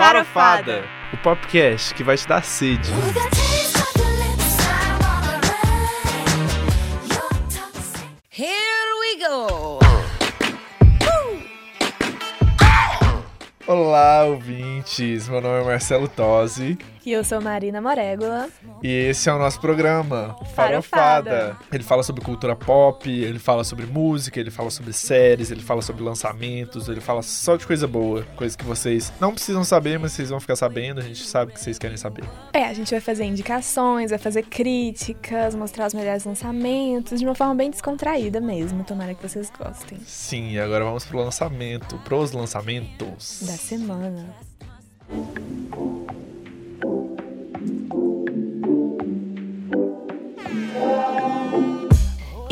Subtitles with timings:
[0.00, 2.90] Farofada, o podcast que vai te dar sede.
[8.30, 8.48] Here
[8.98, 9.78] we go!
[13.66, 15.28] Olá, ouvintes.
[15.28, 18.50] Meu nome é Marcelo Tosi E eu sou Marina Morégula.
[18.82, 21.56] e esse é o nosso programa Farofada.
[21.72, 25.80] Ele fala sobre cultura pop, ele fala sobre música, ele fala sobre séries, ele fala
[25.80, 30.12] sobre lançamentos, ele fala só de coisa boa, coisa que vocês não precisam saber, mas
[30.12, 32.24] vocês vão ficar sabendo, a gente sabe que vocês querem saber.
[32.52, 37.34] É, a gente vai fazer indicações, vai fazer críticas, mostrar os melhores lançamentos de uma
[37.34, 38.84] forma bem descontraída mesmo.
[38.84, 39.98] Tomara que vocês gostem.
[40.04, 43.42] Sim, e agora vamos pro lançamento, pros lançamentos.
[43.46, 44.26] Da semana.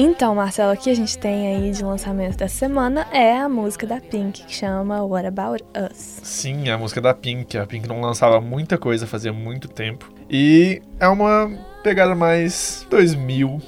[0.01, 3.85] Então, Marcelo, o que a gente tem aí de lançamento da semana é a música
[3.85, 6.21] da Pink, que chama What About Us.
[6.23, 7.59] Sim, a música da Pink.
[7.59, 10.09] A Pink não lançava muita coisa fazia muito tempo.
[10.31, 11.51] E é uma
[11.83, 13.61] pegada mais 2000,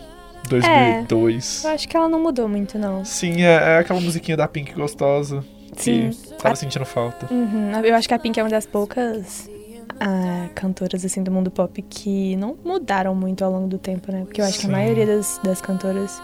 [0.49, 1.65] 2002.
[1.65, 3.05] Eu acho que ela não mudou muito, não.
[3.05, 5.45] Sim, é, é aquela musiquinha da Pink gostosa.
[5.77, 6.11] Sim.
[6.11, 7.27] Que tava sentindo falta.
[7.33, 9.51] Uhum, Eu acho que a Pink é uma das poucas
[9.99, 14.23] ah, cantoras assim do mundo pop que não mudaram muito ao longo do tempo, né?
[14.25, 14.73] Porque eu acho que a Sim.
[14.73, 16.21] maioria das, das cantoras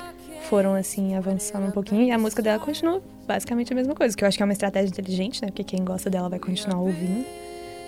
[0.48, 4.22] foram assim avançando um pouquinho e a música dela continua basicamente a mesma coisa, que
[4.22, 5.48] eu acho que é uma estratégia inteligente, né?
[5.48, 7.25] Porque quem gosta dela vai continuar ouvindo.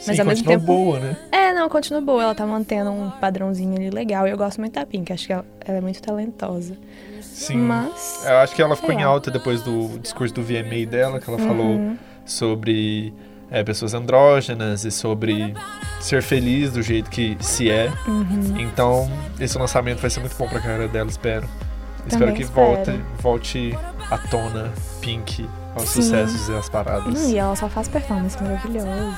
[0.01, 1.17] Sim, Mas ao mesmo continua tempo- boa, né?
[1.33, 4.75] É, não, continua boa, ela tá mantendo um padrãozinho ali legal e eu gosto muito
[4.75, 6.77] da Pink, acho que ela, ela é muito talentosa.
[7.21, 7.56] Sim.
[7.59, 11.19] Mas Eu acho que ela ficou sei em alta depois do discurso do VMA dela,
[11.21, 11.97] que ela falou Uhum.
[12.25, 13.12] sobre
[13.51, 15.55] é, pessoas andrógenas e sobre
[16.01, 17.91] ser feliz do jeito que se é.
[18.07, 18.57] Uhum.
[18.59, 21.49] Então, esse lançamento vai ser muito bom pra carreira dela, espero.
[22.07, 22.67] espero Também que espero.
[22.67, 23.79] volte, volte
[24.11, 26.03] à tona Pink aos Sim.
[26.03, 27.13] sucessos e às paradas.
[27.15, 29.15] Não, e ela só faz performance maravilhosa.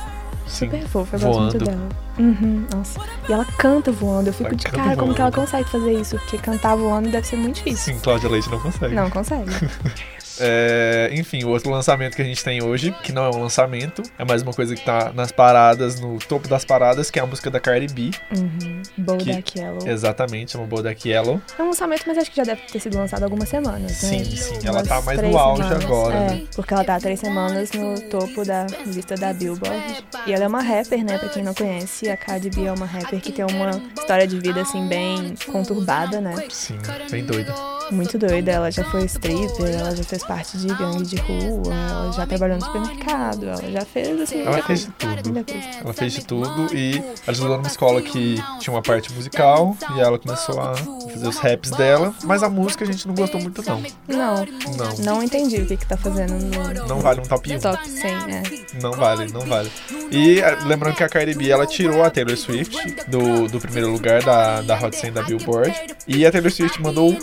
[0.47, 1.71] Sim, Super fofa, eu gosto muito voando.
[1.71, 1.89] dela.
[2.19, 3.01] Uhum, nossa.
[3.29, 4.29] E ela canta voando.
[4.29, 5.47] Eu fico Ela de cara como que ela voando.
[5.47, 7.95] consegue fazer isso, porque cantar voando deve ser muito difícil.
[7.95, 8.95] Sim, Cláudia Leite não consegue.
[8.95, 9.49] Não consegue.
[10.39, 14.03] É, enfim, o outro lançamento que a gente tem hoje, que não é um lançamento,
[14.19, 17.27] é mais uma coisa que tá nas paradas, no topo das paradas, que é a
[17.27, 18.11] música da Cardi B.
[18.37, 18.83] Uhum.
[18.99, 19.89] Bodak Yellow.
[19.89, 21.41] Exatamente, uma Bodak Yellow.
[21.59, 24.25] É um lançamento, mas acho que já deve ter sido lançado algumas semanas, Sim, né?
[24.25, 25.85] sim, ela Umas tá mais no auge semanas.
[25.85, 26.43] agora, É, né?
[26.55, 30.05] porque ela tá há três semanas no topo da lista da Billboard.
[30.27, 31.19] E ela é uma rapper, né?
[31.19, 34.39] Pra quem não conhece, a Cardi B é uma rapper que tem uma história de
[34.39, 36.35] vida, assim, bem conturbada, né?
[36.51, 36.79] Sim,
[37.11, 37.55] bem doida.
[37.93, 38.51] Muito doida.
[38.51, 42.59] Ela já foi stripper, ela já fez parte de gangue de rua, ela já trabalhou
[42.59, 44.43] no supermercado, ela já fez assim.
[44.43, 45.45] Ela fez de tudo.
[45.85, 50.01] Ela fez de tudo e ela estudou numa escola que tinha uma parte musical e
[50.01, 53.63] ela começou a fazer os raps dela, mas a música a gente não gostou muito
[53.63, 53.83] não.
[54.09, 54.47] Não,
[54.77, 57.61] Não, não entendi o que, que tá fazendo no não vale um top 1.
[57.61, 58.43] top 100, né?
[58.81, 59.71] Não vale, não vale.
[60.11, 62.77] E eh, lembrando que a Cardi B, ela tirou a Taylor Swift
[63.09, 65.73] do, do primeiro lugar da, da Hot 100 da Billboard.
[66.07, 67.17] E a Taylor Swift mandou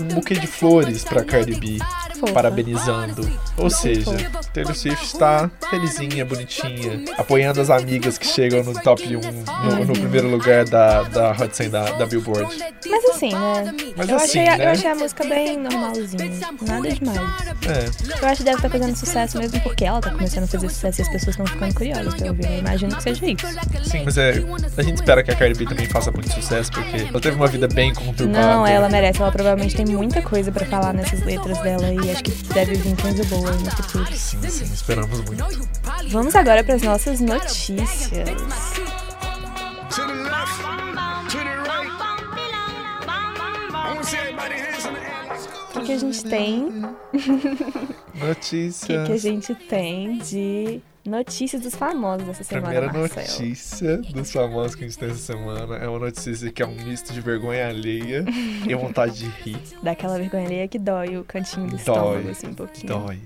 [0.00, 1.78] um buquê de flores pra Cardi B,
[2.20, 2.32] Fofa.
[2.32, 3.30] parabenizando.
[3.56, 4.10] Ou seja,
[4.52, 9.92] Taylor Swift está felizinha, bonitinha, apoiando as amigas que chegam no top 1, no, no
[9.92, 12.54] primeiro lugar da, da Hot 100 da, da Billboard.
[12.88, 13.74] Mas assim, né?
[13.96, 14.64] Mas eu, assim, achei, a- né?
[14.66, 16.30] eu achei a música bem normalzinha.
[16.66, 17.18] Nada demais.
[17.66, 20.68] É, Eu acho que deve estar fazendo sucesso mesmo porque ela tá começando a fazer
[20.68, 22.46] sucesso e as pessoas estão ficando curiosas pra ouvir.
[22.46, 23.46] Eu imagino que seja isso.
[23.84, 24.42] sim, mas é,
[24.76, 27.46] a gente espera que a Cardi B também faça muito sucesso, porque ela teve uma
[27.46, 28.40] vida bem conturbada.
[28.46, 29.20] Não, ela merece.
[29.20, 32.96] Ela provavelmente tem muita coisa pra falar nessas letras dela e acho que deve vir
[33.00, 34.06] coisa boa no futuro.
[34.16, 35.68] Sim, sim, esperamos muito.
[36.10, 38.28] Vamos agora para as nossas notícias.
[45.68, 46.64] O que, que a gente tem?
[48.14, 48.98] O Notícia.
[49.02, 53.26] que, que a gente tem de notícias dos famosos essa semana, Primeira Marcelo?
[53.26, 56.74] notícia dos famosos que a gente tem essa semana é uma notícia que é um
[56.74, 58.24] misto de vergonha alheia
[58.68, 59.58] e vontade de rir.
[59.82, 61.78] Daquela vergonha alheia que dói o cantinho do Dói.
[61.78, 62.86] estômago, assim, um pouquinho.
[62.86, 63.18] Dói.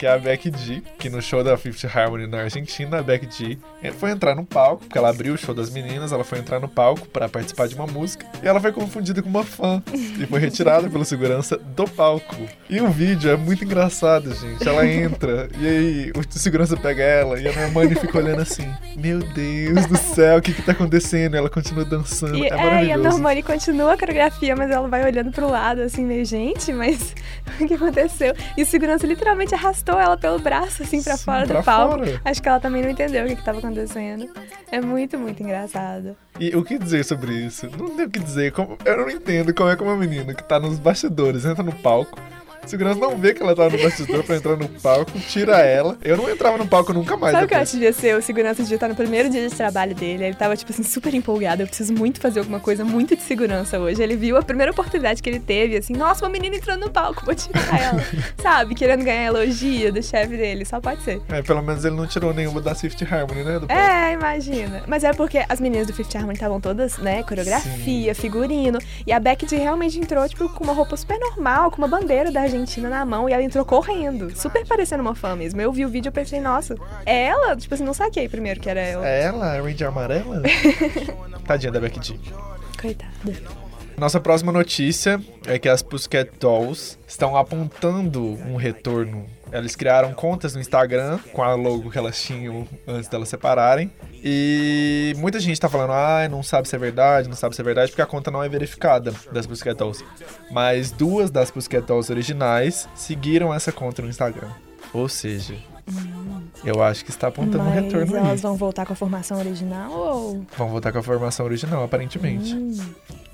[0.00, 3.28] Que é a Becky G, que no show da Fifth Harmony na Argentina, a Becky
[3.30, 3.58] G
[3.98, 6.68] foi entrar no palco, porque ela abriu o show das meninas, ela foi entrar no
[6.68, 10.40] palco pra participar de uma música, e ela foi confundida com uma fã, e foi
[10.40, 12.34] retirada pelo segurança do palco.
[12.70, 14.66] E o vídeo é muito engraçado, gente.
[14.66, 18.72] Ela entra, e aí o segurança pega ela, e a minha mãe fica olhando assim,
[18.96, 21.34] meu Deus do céu, o que que tá acontecendo?
[21.34, 23.02] E ela continua dançando, E, é é, e a maravilhoso.
[23.02, 27.14] Normani continua a coreografia, mas ela vai olhando pro lado, assim, meio, gente, mas
[27.60, 28.34] o que aconteceu?
[28.56, 31.98] E o segurança literalmente arrastou ela pelo braço, assim, pra Sim, fora pra do palco.
[31.98, 32.20] fora.
[32.24, 34.28] Acho que ela também não entendeu o que, que tava acontecendo.
[34.70, 36.16] É muito, muito engraçado.
[36.38, 37.68] E o que dizer sobre isso?
[37.78, 38.52] Não tem o que dizer.
[38.52, 41.72] Como- eu não entendo como é que uma menina que tá nos bastidores entra no
[41.72, 42.18] palco,
[42.70, 45.98] segurança não vê que ela tá no bastidor pra entrar no palco, tira ela.
[46.02, 47.32] Eu não entrava no palco nunca mais.
[47.32, 48.16] Sabe o que eu acho que devia ser?
[48.16, 50.24] O segurança devia estar no primeiro dia de trabalho dele.
[50.24, 51.62] Ele tava, tipo assim, super empolgado.
[51.62, 54.02] Eu preciso muito fazer alguma coisa muito de segurança hoje.
[54.02, 57.24] Ele viu a primeira oportunidade que ele teve, assim, nossa, uma menina entrando no palco,
[57.24, 58.04] vou tirar ela.
[58.40, 58.74] Sabe?
[58.74, 60.64] Querendo ganhar elogio do chefe dele.
[60.64, 61.20] Só pode ser.
[61.28, 63.60] É, pelo menos ele não tirou nenhuma da Fifth Harmony, né?
[63.68, 64.84] É, imagina.
[64.86, 68.78] Mas é porque as meninas do Fifth Harmony estavam todas, né, coreografia, figurino.
[69.06, 72.42] E a Becky realmente entrou, tipo, com uma roupa super normal, com uma bandeira da
[72.42, 73.28] Argentina na mão.
[73.28, 74.34] E ela entrou correndo.
[74.36, 75.60] Super parecendo uma fã mesmo.
[75.60, 76.74] Eu vi o vídeo e pensei, nossa,
[77.06, 77.56] é ela?
[77.56, 79.08] Tipo assim, não saquei primeiro que era ela.
[79.08, 80.42] É ela, a Ranger amarela?
[81.46, 82.18] Tadinha da Becky G.
[82.80, 83.10] Coitada.
[83.96, 89.26] Nossa próxima notícia é que as Pussycat Dolls estão apontando um retorno.
[89.52, 93.90] Eles criaram contas no Instagram com a logo que elas tinham antes delas separarem.
[94.22, 97.64] E muita gente tá falando, ah, não sabe se é verdade, não sabe se é
[97.64, 99.78] verdade, porque a conta não é verificada das Pussycat.
[100.50, 104.48] Mas duas das Pussycat originais seguiram essa conta no Instagram.
[104.92, 105.56] Ou seja,
[106.64, 108.20] eu acho que está apontando um Mas retorno aí.
[108.22, 110.46] elas vão voltar com a formação original ou.
[110.56, 112.54] Vão voltar com a formação original, aparentemente.
[112.54, 112.76] Hum,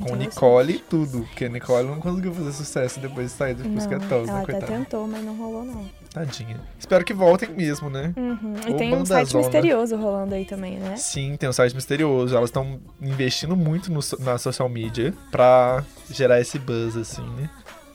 [0.01, 0.17] Com.
[0.17, 4.39] Nicole e tudo, porque Nicole não conseguiu fazer sucesso depois de sair do Dolls, ela
[4.39, 4.67] né, até coitada?
[4.67, 5.85] tentou, mas não rolou, não.
[6.13, 6.59] Tadinha.
[6.79, 8.15] Espero que voltem mesmo, né?
[8.17, 8.55] Uhum.
[8.69, 10.97] E tem um site misterioso rolando aí também, né?
[10.97, 12.35] Sim, tem um site misterioso.
[12.35, 17.51] Elas estão investindo muito no na social media pra gerar esse buzz, assim, né?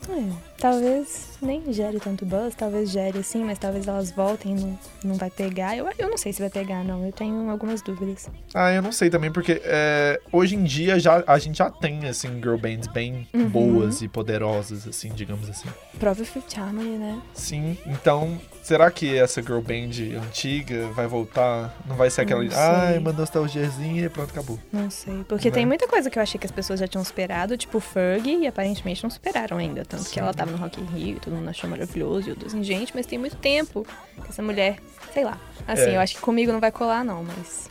[0.09, 4.79] É, talvez nem gere tanto buzz, talvez gere assim, mas talvez elas voltem e não,
[5.03, 5.75] não vai pegar.
[5.75, 7.03] Eu, eu não sei se vai pegar, não.
[7.03, 8.29] Eu tenho algumas dúvidas.
[8.53, 12.07] Ah, eu não sei também, porque é, hoje em dia já, a gente já tem,
[12.07, 13.49] assim, girl bands bem Uhum.
[13.49, 15.67] boas e poderosas, assim, digamos assim.
[15.99, 17.19] Próprio Fifth Harmony, né?
[17.33, 19.89] Sim, então, será que essa girl band
[20.27, 21.75] antiga vai voltar?
[21.87, 24.59] Não vai ser aquela, ai, uma nostalgiazinha e pronto, acabou.
[24.71, 25.23] Não sei.
[25.27, 25.55] Porque Né?
[25.55, 28.47] tem muita coisa que eu achei que as pessoas já tinham superado, tipo Fergie, e
[28.47, 29.83] aparentemente não superaram ainda.
[29.85, 30.13] Tanto Sim.
[30.13, 32.91] que ela tava no Rock in Rio, todo mundo achou maravilhoso, e eu assim, gente,
[32.95, 33.85] mas tem muito tempo
[34.23, 34.77] que essa mulher,
[35.13, 35.37] sei lá.
[35.67, 35.95] Assim, É.
[35.95, 37.69] eu acho que comigo não vai colar, não, mas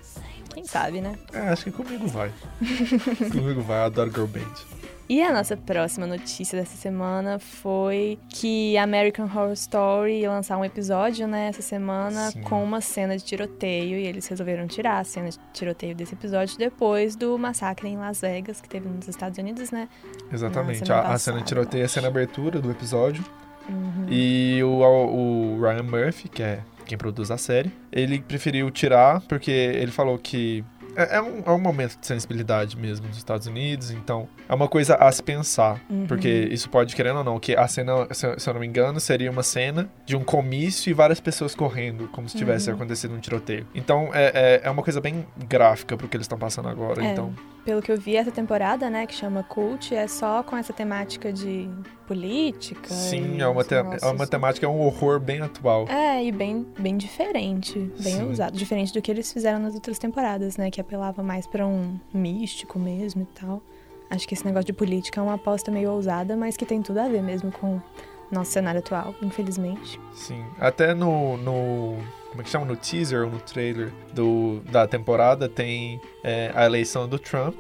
[0.55, 1.17] quem sabe, né?
[1.33, 2.33] É, acho que comigo vai.
[3.31, 4.80] comigo vai, eu adoro girl band.
[5.11, 10.65] E a nossa próxima notícia dessa semana foi que American Horror Story ia lançar um
[10.65, 12.43] episódio, né, essa semana, Sim.
[12.43, 13.99] com uma cena de tiroteio.
[13.99, 18.21] E eles resolveram tirar a cena de tiroteio desse episódio depois do massacre em Las
[18.21, 19.89] Vegas, que teve nos Estados Unidos, né?
[20.33, 20.85] Exatamente.
[20.87, 23.25] semana A, a cena de tiroteio é a cena abertura do episódio.
[23.69, 24.07] Uhum.
[24.09, 29.51] E o, o Ryan Murphy, que é quem produz a série, ele preferiu tirar porque
[29.51, 30.65] ele falou que
[30.97, 34.69] é, é um, é um momento de sensibilidade mesmo nos Estados Unidos, então é uma
[34.69, 35.81] coisa a se pensar.
[35.89, 36.07] Uhum.
[36.07, 38.67] Porque isso pode, querendo ou não, que a cena, se, eu- se eu não me
[38.67, 42.77] engano, seria uma cena de um comício e várias pessoas correndo, como se tivesse Uhum.
[42.77, 43.67] acontecido um tiroteio.
[43.75, 47.05] Então é, é, é uma coisa bem gráfica pro que eles estão passando agora.
[47.05, 47.13] É.
[47.13, 47.33] Então,
[47.65, 51.31] Pelo que eu vi, essa temporada, né, que chama Cult, é só com essa temática
[51.33, 51.69] de
[52.07, 52.89] política.
[52.93, 55.87] sim, é uma, te- é uma temática, é um horror bem atual.
[55.89, 58.23] É, e bem, bem diferente, bem Sim.
[58.29, 58.57] ousado.
[58.57, 60.71] Diferente do que eles fizeram nas outras temporadas, né?
[60.71, 63.63] Que apelava mais pra um místico mesmo e tal.
[64.09, 66.99] Acho que esse negócio de política é uma aposta meio ousada, mas que tem tudo
[66.99, 67.81] a ver mesmo com
[68.31, 70.01] nosso cenário atual, infelizmente.
[70.13, 71.99] Sim, até no, no
[72.31, 72.65] como é que chama?
[72.65, 77.57] No teaser ou no trailer do, da temporada tem é, a eleição do Trump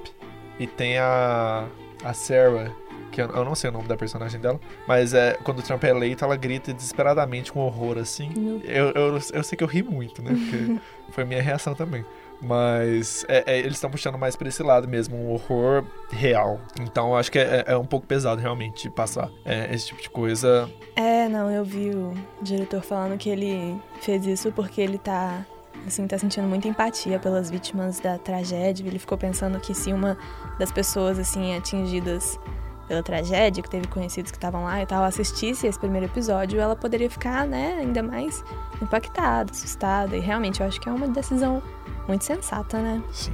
[0.58, 1.66] e tem a,
[2.04, 2.70] a Sarah,
[3.10, 5.82] que eu, eu não sei o nome da personagem dela, mas é, quando o Trump
[5.82, 8.60] é eleito, ela grita desesperadamente com horror, assim.
[8.64, 10.30] Eu, eu, eu sei que eu ri muito, né?
[10.30, 10.80] Porque
[11.10, 12.04] foi minha reação também.
[12.42, 16.60] Mas é, é, eles estão puxando mais pra esse lado mesmo, um horror real.
[16.80, 20.70] Então acho que é, é um pouco pesado realmente passar é, esse tipo de coisa.
[20.96, 25.44] É, não, eu vi o diretor falando que ele fez isso porque ele tá,
[25.86, 28.86] assim, tá sentindo muita empatia pelas vítimas da tragédia.
[28.86, 30.16] Ele ficou pensando que se uma
[30.58, 32.38] das pessoas, assim, atingidas
[32.90, 36.74] pela tragédia, que teve conhecidos que estavam lá e tal, assistisse esse primeiro episódio, ela
[36.74, 38.44] poderia ficar, né, ainda mais
[38.82, 40.16] impactada, assustada.
[40.16, 41.62] E realmente eu acho que é uma decisão
[42.08, 43.00] muito sensata, né?
[43.12, 43.32] Sim.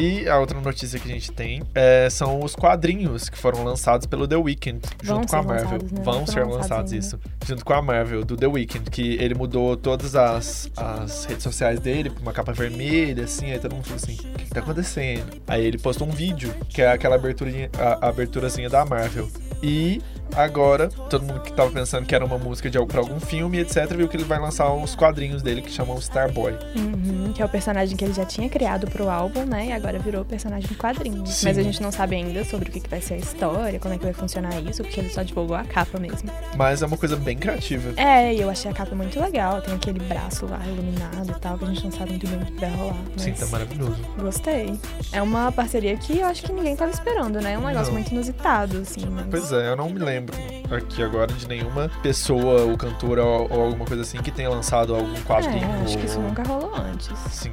[0.00, 4.06] E a outra notícia que a gente tem é, são os quadrinhos que foram lançados
[4.06, 5.64] pelo The Weeknd junto com a Marvel.
[5.72, 6.02] lançados, né?
[6.02, 7.04] Vão ser lançados, ainda.
[7.04, 7.20] isso.
[7.44, 11.80] Junto com a Marvel, do The Weeknd, que ele mudou todas as, as redes sociais
[11.80, 14.60] dele pra uma capa vermelha, assim, aí todo mundo falou assim, o que, que tá
[14.60, 15.38] acontecendo?
[15.46, 19.28] Aí ele postou um vídeo, que é aquela aberturinha, a, a aberturazinha da Marvel.
[19.62, 20.00] E
[20.36, 23.94] agora, todo mundo que tava pensando que era uma música de, pra algum filme, etc.,
[23.94, 26.56] viu que ele vai lançar os quadrinhos dele que chamam Starboy.
[26.76, 29.66] Uhum, que é o personagem que ele já tinha criado pro álbum, né?
[29.66, 31.30] E agora virou personagem em quadrinhos.
[31.30, 31.46] Sim.
[31.46, 33.94] Mas a gente não sabe ainda sobre o que, que vai ser a história, como
[33.94, 36.30] é que vai funcionar isso, porque ele só divulgou a capa mesmo.
[36.56, 37.92] Mas é uma coisa bem criativa.
[38.00, 39.60] É, e eu achei a capa muito legal.
[39.60, 42.46] Tem aquele braço lá iluminado e tal, que a gente não sabe muito bem o
[42.46, 42.96] que vai rolar.
[43.12, 43.96] Mas Sim, tá maravilhoso.
[44.18, 44.78] gostei.
[45.12, 47.54] É uma parceria que eu acho que ninguém tava esperando, né?
[47.54, 47.94] É um negócio Não.
[47.94, 49.06] muito inusitado, assim.
[49.06, 49.26] Mas...
[49.30, 53.50] Pois é, eu não me lembro lembro aqui agora de nenhuma pessoa, ou cantora, ou,
[53.50, 55.64] ou alguma coisa assim, que tenha lançado algum quadrinho.
[55.64, 57.08] É, acho que isso ou- nunca rolou antes.
[57.30, 57.52] Sim.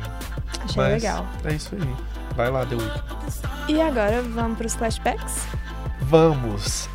[0.63, 1.25] Achei Mas legal.
[1.45, 1.95] é isso aí.
[2.35, 3.03] Vai lá, The Weeknd.
[3.69, 5.45] E agora vamos pros flashbacks?
[6.01, 6.87] Vamos.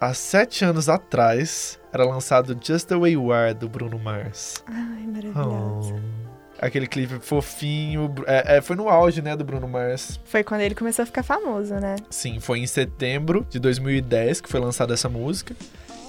[0.00, 4.62] Há sete anos atrás, era lançado Just the Way You Are, do Bruno Mars.
[4.66, 5.94] Ai, maravilhoso.
[5.94, 6.15] Oh.
[6.60, 8.14] Aquele clipe fofinho.
[8.26, 10.18] é, é, foi no auge, né, do Bruno Mars.
[10.24, 11.96] Foi quando ele começou a ficar famoso, né?
[12.10, 15.54] Sim, foi em setembro de 2010 que foi lançada essa música.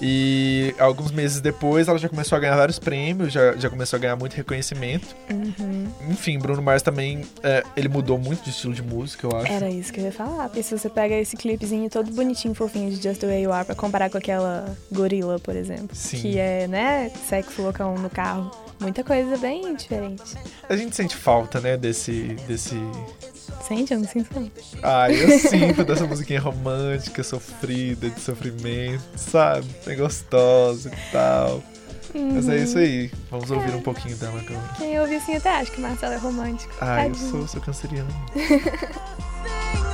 [0.01, 3.99] E alguns meses depois ela já começou a ganhar vários prêmios, já, já começou a
[3.99, 5.15] ganhar muito reconhecimento.
[5.31, 5.87] Uhum.
[6.09, 9.51] Enfim, Bruno Mars também, é, ele mudou muito de estilo de música, eu acho.
[9.51, 10.49] Era isso que eu ia falar.
[10.49, 13.65] Porque se você pega esse clipezinho todo bonitinho, fofinho de Just the Way You Are
[13.65, 15.95] pra comparar com aquela gorila, por exemplo.
[15.95, 16.21] Sim.
[16.21, 18.51] Que é, né, sexo loucão no carro.
[18.79, 20.35] Muita coisa bem diferente.
[20.69, 22.35] A gente sente falta, né, desse...
[22.47, 22.75] desse...
[23.67, 23.93] Sente?
[23.93, 24.49] Eu não sinto não.
[24.81, 29.67] Ah, eu sinto dessa musiquinha romântica, sofrida, de sofrimento, sabe?
[29.85, 31.61] É gostosa e tal.
[32.13, 33.11] Mas é isso aí.
[33.29, 34.73] Vamos ouvir um pouquinho dela agora.
[34.77, 36.73] Quem ouve assim até acha que Marcelo é romântico.
[36.79, 38.09] Ah, eu sou, sou canceriano.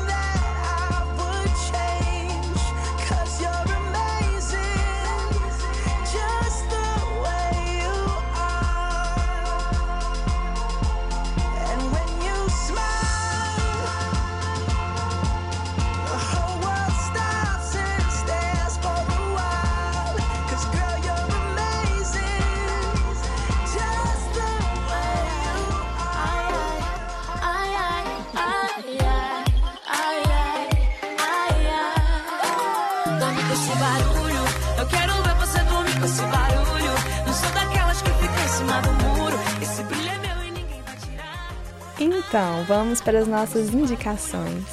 [42.34, 44.66] Então, vamos para as nossas indicações.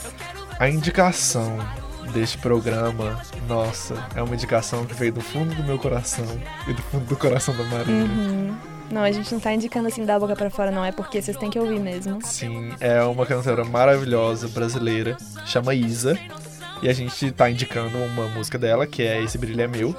[0.59, 1.59] A indicação
[2.11, 6.25] deste programa, nossa, é uma indicação que veio do fundo do meu coração
[6.67, 8.03] e do fundo do coração da Marília.
[8.03, 8.57] Uhum.
[8.91, 10.83] Não, a gente não tá indicando assim da boca pra fora, não.
[10.83, 12.19] É porque vocês têm que ouvir mesmo.
[12.25, 16.19] Sim, é uma cantora maravilhosa brasileira, chama Isa.
[16.83, 19.95] E a gente tá indicando uma música dela, que é Esse Brilho é Meu,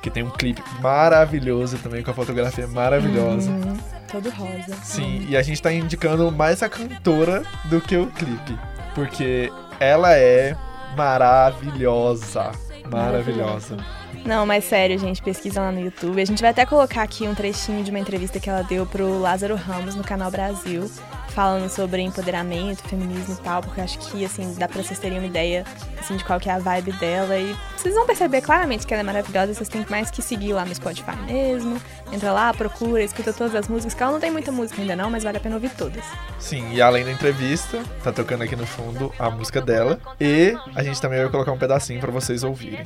[0.00, 3.50] que tem um clipe maravilhoso também, com a fotografia maravilhosa.
[3.50, 3.78] Uhum.
[4.10, 4.74] Todo rosa.
[4.82, 8.58] Sim, e a gente tá indicando mais a cantora do que o clipe.
[8.94, 10.56] Porque ela é
[10.96, 12.52] maravilhosa.
[12.90, 13.76] Maravilhosa.
[14.24, 16.20] Não, mas sério, gente, pesquisa lá no YouTube.
[16.20, 19.18] A gente vai até colocar aqui um trechinho de uma entrevista que ela deu pro
[19.18, 20.90] Lázaro Ramos no canal Brasil,
[21.32, 25.18] falando sobre empoderamento, feminismo e tal, porque eu acho que, assim, dá pra vocês terem
[25.18, 25.64] uma ideia,
[25.98, 27.36] assim, de qual que é a vibe dela.
[27.36, 30.64] E vocês vão perceber claramente que ela é maravilhosa, vocês têm mais que seguir lá
[30.64, 31.80] no Spotify mesmo.
[32.12, 35.10] Entra lá, procura, escuta todas as músicas, que ela não tem muita música ainda não,
[35.10, 36.04] mas vale a pena ouvir todas.
[36.38, 39.98] Sim, e além da entrevista, tá tocando aqui no fundo a música dela.
[40.20, 42.84] E a gente também vai colocar um pedacinho pra vocês ouvirem.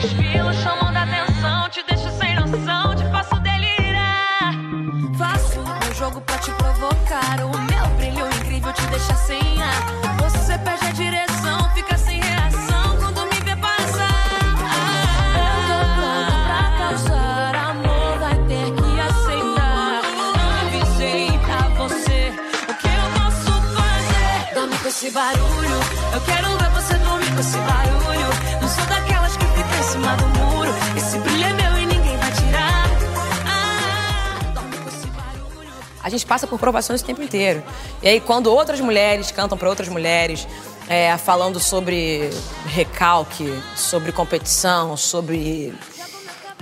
[0.00, 1.27] Desfilo, chamando a atenção.
[25.18, 25.80] Barulho.
[26.14, 28.28] Eu quero ver você dormir com esse barulho.
[28.62, 30.70] Não sou daquelas que ficam em cima do muro.
[30.96, 32.84] Esse brilho é meu e ninguém vai tirar.
[33.44, 35.72] Ah, dorme com esse barulho.
[36.00, 37.64] A gente passa por provações o tempo inteiro.
[38.00, 40.46] E aí, quando outras mulheres cantam para outras mulheres,
[40.88, 42.30] é, falando sobre
[42.66, 45.74] recalque, sobre competição, sobre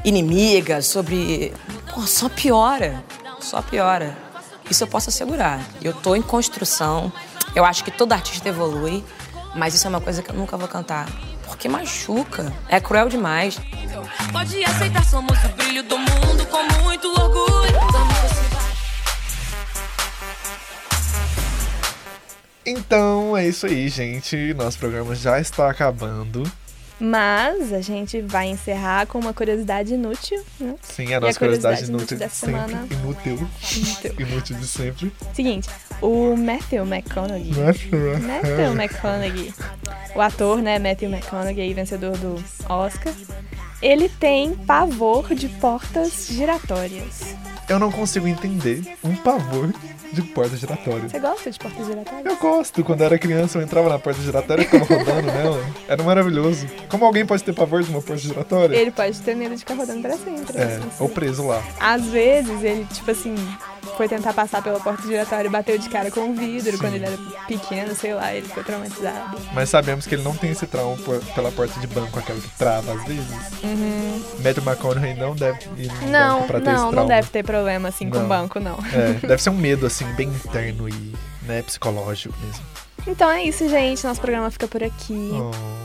[0.03, 1.53] inimiga, sobre.
[1.95, 3.05] Pô, só piora.
[3.39, 4.17] Só piora.
[4.71, 5.61] Isso eu posso assegurar.
[5.83, 7.13] Eu tô em construção.
[7.57, 9.03] Eu acho que todo artista evolui,
[9.55, 11.09] mas isso é uma coisa que eu nunca vou cantar.
[11.47, 12.53] Porque machuca.
[12.69, 13.59] É cruel demais.
[14.31, 17.81] Pode aceitar, somos o brilho do mundo com muito orgulho.
[22.67, 24.53] Então é isso aí, gente.
[24.53, 26.43] Nosso programa já está acabando.
[26.99, 30.75] Mas a gente vai encerrar com uma curiosidade inútil, né?
[30.83, 32.71] Sim, a nossa a curiosidade curiosidade inútil dessa sempre.
[32.71, 32.87] semana?
[32.91, 33.49] Inútil.
[33.77, 34.15] Inútil.
[34.19, 35.13] Inútil de sempre.
[35.35, 35.69] Seguinte,
[36.01, 37.53] o Matthew McConaughey.
[37.55, 39.55] Matthew McConaughey.
[40.15, 43.13] O ator, né, Matthew McConaughey, vencedor do Oscar.
[43.83, 47.35] Ele tem pavor de portas giratórias.
[47.69, 49.73] Eu não consigo entender um pavor
[50.13, 51.09] de porta giratória.
[51.09, 52.25] Você gosta de portas giratórias?
[52.25, 52.85] Eu gosto.
[52.85, 55.65] Quando eu era criança, eu entrava na porta giratória e ficava rodando nela.
[55.89, 56.67] Era maravilhoso.
[56.89, 58.77] Como alguém pode ter pavor de uma porta giratória?
[58.77, 60.57] Ele pode ter medo de ficar rodando pra sempre.
[60.57, 60.89] É, né?
[60.99, 61.63] ou preso lá.
[61.79, 63.35] Às vezes ele, tipo assim,
[63.97, 67.05] foi tentar passar pela porta giratória e bateu de cara com o vidro quando ele
[67.07, 67.17] era
[67.47, 69.39] pequeno, sei lá, ele ficou traumatizado.
[69.53, 70.97] Mas sabemos que ele não tem esse trauma
[71.35, 73.27] pela porta de banco, aquela que trava às vezes.
[73.63, 74.23] Uhum.
[74.43, 77.09] Matthew McConaughey não deve ir no Não, banco pra ter esse não, não trauma.
[77.09, 78.29] deve ter problema assim com Não.
[78.29, 78.79] banco, não.
[78.93, 82.65] É, deve ser um medo, assim, bem interno e né, psicológico mesmo.
[83.07, 84.05] Então é isso, gente.
[84.05, 85.31] Nosso programa fica por aqui.
[85.33, 85.77] Oh,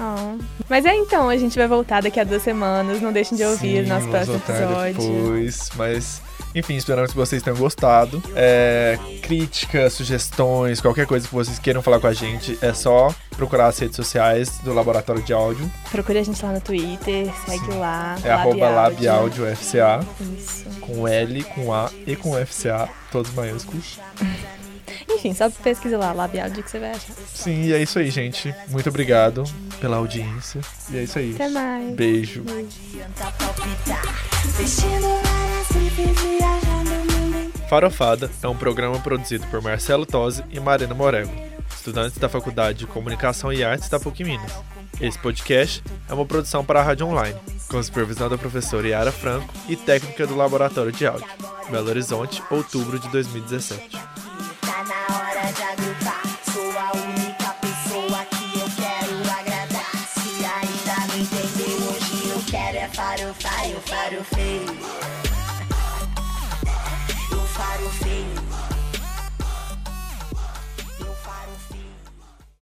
[0.00, 0.38] Oh.
[0.68, 3.00] Mas é então, a gente vai voltar daqui a duas semanas.
[3.00, 4.94] Não deixem de ouvir sim, nosso próximo episódio.
[4.94, 6.22] Depois, mas,
[6.54, 8.22] enfim, esperamos que vocês tenham gostado.
[8.34, 13.66] É, críticas, sugestões, qualquer coisa que vocês queiram falar com a gente, é só procurar
[13.68, 15.70] as redes sociais do Laboratório de Áudio.
[15.90, 18.16] Procure a gente lá no Twitter, segue lá.
[18.24, 18.68] É arroba.
[18.68, 20.04] LabAudioFCA,
[20.36, 20.64] Isso.
[20.80, 23.98] com L, com A e com FCA, todos maiúsculos.
[25.08, 27.12] Enfim, só pesquisa lá, Labiaudio, que você vai achar.
[27.34, 28.54] Sim, e é isso aí, gente.
[28.68, 29.44] Muito obrigado
[29.80, 30.60] pela audiência.
[30.90, 31.34] E é isso aí.
[31.34, 31.94] Até mais.
[31.94, 32.44] Beijo.
[32.44, 33.32] Tenta
[37.68, 41.30] Farofada é um programa produzido por Marcelo Tosi e Marina Morego,
[41.70, 44.52] estudantes da Faculdade de Comunicação e Artes da PUC Minas.
[44.98, 47.38] Esse podcast é uma produção para a Rádio Online,
[47.68, 51.28] com supervisão da professora Yara Franco e técnica do Laboratório de Áudio,
[51.70, 53.90] Belo Horizonte, outubro de 2017.
[53.90, 55.08] Tá na